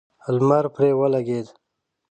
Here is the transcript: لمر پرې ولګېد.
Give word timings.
لمر 0.35 0.65
پرې 0.75 0.89
ولګېد. 0.99 1.47